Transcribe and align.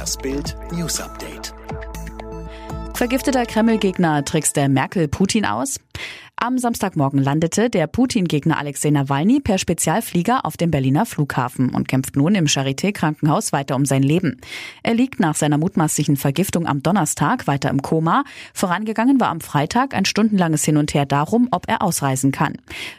Das 0.00 0.16
Bild 0.16 0.56
News 0.72 0.98
Update. 0.98 1.52
Vergifteter 2.94 3.44
Kreml-Gegner 3.44 4.24
trickst 4.24 4.56
der 4.56 4.70
Merkel 4.70 5.08
Putin 5.08 5.44
aus? 5.44 5.78
Am 6.36 6.56
Samstagmorgen 6.56 7.22
landete 7.22 7.68
der 7.68 7.86
Putin-Gegner 7.86 8.56
Alexei 8.56 8.88
Nawalny 8.88 9.40
per 9.40 9.58
Spezialflieger 9.58 10.46
auf 10.46 10.56
dem 10.56 10.70
Berliner 10.70 11.04
Flughafen 11.04 11.68
und 11.74 11.86
kämpft 11.86 12.16
nun 12.16 12.34
im 12.34 12.46
Charité-Krankenhaus 12.46 13.52
weiter 13.52 13.76
um 13.76 13.84
sein 13.84 14.02
Leben. 14.02 14.40
Er 14.82 14.94
liegt 14.94 15.20
nach 15.20 15.34
seiner 15.34 15.58
mutmaßlichen 15.58 16.16
Vergiftung 16.16 16.66
am 16.66 16.82
Donnerstag 16.82 17.46
weiter 17.46 17.68
im 17.68 17.82
Koma. 17.82 18.24
Vorangegangen 18.54 19.20
war 19.20 19.28
am 19.28 19.42
Freitag 19.42 19.92
ein 19.92 20.06
stundenlanges 20.06 20.64
Hin 20.64 20.78
und 20.78 20.94
Her 20.94 21.04
darum, 21.04 21.48
ob 21.50 21.68
er 21.68 21.82
ausreisen 21.82 22.32
kann. 22.32 22.54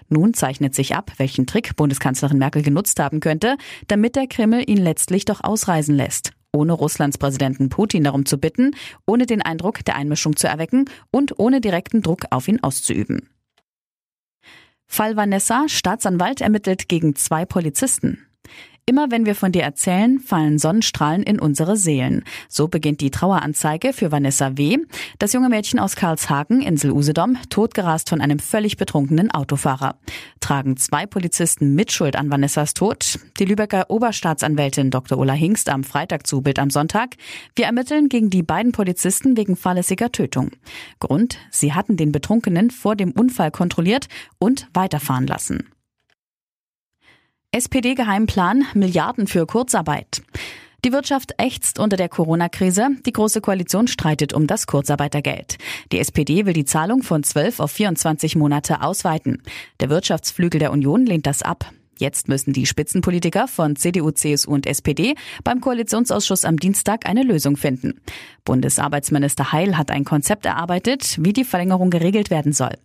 Nun 0.07 0.35
zeichnet 0.35 0.75
sich 0.75 0.93
ab, 0.93 1.13
welchen 1.17 1.47
Trick 1.47 1.75
Bundeskanzlerin 1.75 2.37
Merkel 2.37 2.61
genutzt 2.61 2.99
haben 2.99 3.21
könnte, 3.21 3.57
damit 3.87 4.15
der 4.15 4.27
Kreml 4.27 4.63
ihn 4.67 4.77
letztlich 4.77 5.25
doch 5.25 5.43
ausreisen 5.43 5.95
lässt 5.95 6.33
ohne 6.53 6.73
Russlands 6.73 7.17
Präsidenten 7.17 7.69
Putin 7.69 8.03
darum 8.03 8.25
zu 8.25 8.37
bitten, 8.37 8.75
ohne 9.05 9.25
den 9.25 9.41
Eindruck 9.41 9.83
der 9.85 9.95
Einmischung 9.95 10.35
zu 10.35 10.47
erwecken 10.47 10.85
und 11.11 11.39
ohne 11.39 11.61
direkten 11.61 12.01
Druck 12.01 12.25
auf 12.29 12.47
ihn 12.47 12.61
auszuüben. 12.61 13.29
Fall 14.85 15.15
Vanessa, 15.15 15.69
Staatsanwalt 15.69 16.41
ermittelt 16.41 16.89
gegen 16.89 17.15
zwei 17.15 17.45
Polizisten. 17.45 18.27
Immer 18.85 19.11
wenn 19.11 19.25
wir 19.25 19.35
von 19.35 19.51
dir 19.51 19.61
erzählen, 19.61 20.19
fallen 20.19 20.57
Sonnenstrahlen 20.57 21.23
in 21.23 21.39
unsere 21.39 21.77
Seelen. 21.77 22.23
So 22.49 22.67
beginnt 22.67 22.99
die 23.01 23.11
Traueranzeige 23.11 23.93
für 23.93 24.11
Vanessa 24.11 24.57
W., 24.57 24.79
das 25.19 25.33
junge 25.33 25.49
Mädchen 25.49 25.79
aus 25.79 25.95
Karlshagen, 25.95 26.61
Insel 26.61 26.91
Usedom, 26.91 27.37
totgerast 27.49 28.09
von 28.09 28.21
einem 28.21 28.39
völlig 28.39 28.77
betrunkenen 28.77 29.29
Autofahrer. 29.29 29.99
Tragen 30.39 30.77
zwei 30.77 31.05
Polizisten 31.05 31.75
Mitschuld 31.75 32.15
an 32.15 32.31
Vanessas 32.31 32.73
Tod? 32.73 33.19
Die 33.39 33.45
Lübecker 33.45 33.89
Oberstaatsanwältin 33.89 34.89
Dr. 34.89 35.19
Ulla 35.19 35.33
Hingst 35.33 35.69
am 35.69 35.83
Freitag 35.83 36.25
zu 36.25 36.41
Bild 36.41 36.57
am 36.57 36.71
Sonntag. 36.71 37.17
Wir 37.55 37.65
ermitteln 37.65 38.09
gegen 38.09 38.31
die 38.31 38.43
beiden 38.43 38.71
Polizisten 38.71 39.37
wegen 39.37 39.55
fahrlässiger 39.55 40.11
Tötung. 40.11 40.51
Grund, 40.99 41.37
sie 41.51 41.73
hatten 41.73 41.97
den 41.97 42.11
Betrunkenen 42.11 42.71
vor 42.71 42.95
dem 42.95 43.11
Unfall 43.11 43.51
kontrolliert 43.51 44.07
und 44.39 44.67
weiterfahren 44.73 45.27
lassen. 45.27 45.69
SPD-Geheimplan 47.53 48.63
Milliarden 48.75 49.27
für 49.27 49.45
Kurzarbeit. 49.45 50.21
Die 50.85 50.93
Wirtschaft 50.93 51.33
ächzt 51.37 51.79
unter 51.79 51.97
der 51.97 52.07
Corona-Krise. 52.07 52.91
Die 53.05 53.11
Große 53.11 53.41
Koalition 53.41 53.89
streitet 53.89 54.31
um 54.31 54.47
das 54.47 54.67
Kurzarbeitergeld. 54.67 55.57
Die 55.91 55.99
SPD 55.99 56.45
will 56.45 56.53
die 56.53 56.63
Zahlung 56.63 57.03
von 57.03 57.23
12 57.23 57.59
auf 57.59 57.71
24 57.71 58.37
Monate 58.37 58.81
ausweiten. 58.81 59.43
Der 59.81 59.89
Wirtschaftsflügel 59.89 60.59
der 60.59 60.71
Union 60.71 61.05
lehnt 61.05 61.27
das 61.27 61.41
ab. 61.41 61.69
Jetzt 61.97 62.27
müssen 62.27 62.53
die 62.53 62.65
Spitzenpolitiker 62.65 63.47
von 63.47 63.75
CDU, 63.75 64.11
CSU 64.11 64.51
und 64.51 64.65
SPD 64.65 65.15
beim 65.43 65.61
Koalitionsausschuss 65.61 66.45
am 66.45 66.57
Dienstag 66.57 67.05
eine 67.07 67.23
Lösung 67.23 67.57
finden. 67.57 68.01
Bundesarbeitsminister 68.43 69.51
Heil 69.51 69.77
hat 69.77 69.91
ein 69.91 70.03
Konzept 70.03 70.45
erarbeitet, 70.45 71.17
wie 71.19 71.33
die 71.33 71.43
Verlängerung 71.43 71.89
geregelt 71.89 72.31
werden 72.31 72.53
soll. 72.53 72.75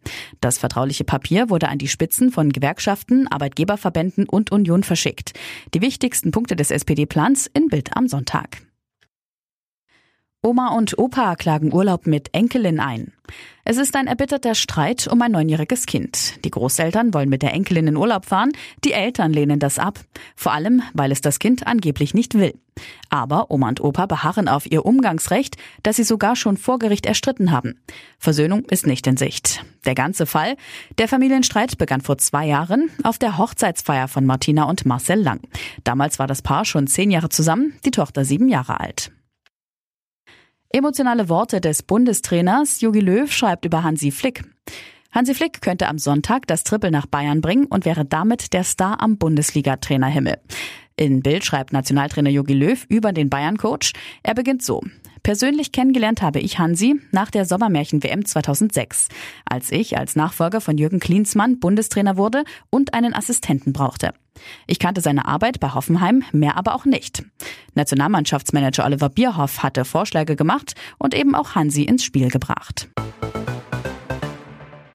Das 0.41 0.59
vertrauliche 0.59 1.05
Papier 1.05 1.49
wurde 1.49 1.69
an 1.69 1.79
die 1.79 1.89
Spitzen 1.89 2.31
von 2.31 2.53
Gewerkschaften, 2.53 3.27
Arbeitgeberverbänden 3.27 4.29
und 4.29 4.53
Union 4.53 4.83
verschickt. 4.83 5.33
Die 5.73 5.81
wichtigsten 5.81 6.31
Punkte 6.31 6.57
des 6.57 6.71
SPD-Plans 6.71 7.51
in 7.53 7.69
Bild 7.69 7.97
am 7.97 8.09
Sonntag. 8.09 8.67
Oma 10.47 10.69
und 10.69 10.97
Opa 10.97 11.35
klagen 11.35 11.75
Urlaub 11.75 12.07
mit 12.07 12.29
Enkelin 12.33 12.79
ein. 12.79 13.13
Es 13.65 13.79
ist 13.79 13.97
ein 13.97 14.07
erbitterter 14.07 14.55
Streit 14.55 15.09
um 15.09 15.21
ein 15.21 15.33
neunjähriges 15.33 15.87
Kind. 15.87 16.45
Die 16.45 16.53
Großeltern 16.53 17.13
wollen 17.13 17.29
mit 17.29 17.43
der 17.43 17.53
Enkelin 17.53 17.89
in 17.89 17.97
Urlaub 17.97 18.27
fahren, 18.27 18.53
die 18.85 18.93
Eltern 18.93 19.33
lehnen 19.33 19.59
das 19.59 19.81
ab. 19.81 19.99
Vor 20.37 20.53
allem, 20.53 20.83
weil 20.95 21.11
es 21.11 21.21
das 21.21 21.41
Kind 21.41 21.67
angeblich 21.67 22.15
nicht 22.15 22.35
will. 22.35 22.55
Aber 23.11 23.51
Oma 23.51 23.71
und 23.71 23.81
Opa 23.81 24.07
beharren 24.07 24.47
auf 24.47 24.71
ihr 24.71 24.87
Umgangsrecht, 24.87 25.57
das 25.83 25.97
sie 25.97 26.05
sogar 26.05 26.37
schon 26.37 26.57
vor 26.57 26.79
Gericht 26.79 27.07
erstritten 27.07 27.51
haben. 27.51 27.81
Versöhnung 28.21 28.67
ist 28.67 28.87
nicht 28.87 29.09
in 29.09 29.17
Sicht. 29.17 29.65
Der 29.85 29.97
ganze 29.97 30.27
Fall, 30.27 30.57
der 30.99 31.09
Familienstreit 31.09 31.77
begann 31.77 32.03
vor 32.03 32.19
zwei 32.19 32.47
Jahren 32.47 32.89
auf 33.03 33.19
der 33.19 33.37
Hochzeitsfeier 33.37 34.07
von 34.07 34.25
Martina 34.25 34.63
und 34.63 34.87
Marcel 34.87 35.21
Lang. 35.21 35.41
Damals 35.83 36.21
war 36.21 36.29
das 36.29 36.41
Paar 36.41 36.65
schon 36.65 36.87
zehn 36.87 37.11
Jahre 37.11 37.31
zusammen, 37.31 37.73
die 37.85 37.91
Tochter 37.91 38.25
sieben 38.25 38.49
Jahre 38.49 38.79
alt. 38.79 39.11
Emotionale 40.77 41.31
Worte 41.31 41.63
des 41.63 41.83
Bundestrainers 41.83 42.83
Jogi 42.83 43.01
Löw 43.01 43.33
schreibt 43.33 43.65
über 43.65 43.83
Hansi 43.83 44.11
Flick. 44.11 44.43
Hansi 45.11 45.33
Flick 45.33 45.63
könnte 45.63 45.89
am 45.89 45.97
Sonntag 45.97 46.47
das 46.47 46.65
Triple 46.65 46.91
nach 46.91 47.07
Bayern 47.07 47.41
bringen 47.41 47.65
und 47.65 47.87
wäre 47.87 48.05
damit 48.05 48.53
der 48.53 48.63
Star 48.63 49.01
am 49.01 49.17
Bundesliga-Trainerhimmel. 49.17 50.37
In 50.97 51.23
Bild 51.23 51.47
schreibt 51.47 51.73
Nationaltrainer 51.73 52.29
Jogi 52.29 52.53
Löw 52.53 52.85
über 52.91 53.15
den 53.15 53.31
Bayern-Coach. 53.31 53.95
Er 54.23 54.35
beginnt 54.35 54.63
so. 54.63 54.83
Persönlich 55.23 55.73
kennengelernt 55.73 56.21
habe 56.21 56.41
ich 56.41 56.59
Hansi 56.59 57.01
nach 57.11 57.31
der 57.31 57.47
Sommermärchen-WM 57.47 58.27
2006, 58.27 59.09
als 59.47 59.73
ich 59.73 59.97
als 59.97 60.15
Nachfolger 60.15 60.61
von 60.61 60.77
Jürgen 60.77 61.01
Klinsmann 61.01 61.59
Bundestrainer 61.59 62.19
wurde 62.19 62.45
und 62.69 62.93
einen 62.93 63.15
Assistenten 63.15 63.73
brauchte. 63.73 64.13
Ich 64.67 64.79
kannte 64.79 65.01
seine 65.01 65.27
Arbeit 65.27 65.61
bei 65.61 65.73
Hoffenheim, 65.75 66.25
mehr 66.33 66.57
aber 66.57 66.75
auch 66.75 66.85
nicht. 66.85 67.25
Nationalmannschaftsmanager 67.75 68.85
Oliver 68.85 69.09
Bierhoff 69.09 69.63
hatte 69.63 69.85
Vorschläge 69.85 70.37
gemacht 70.37 70.75
und 70.99 71.15
eben 71.15 71.35
auch 71.35 71.55
Hansi 71.55 71.83
ins 71.83 72.05
Spiel 72.05 72.29
gebracht. 72.29 72.89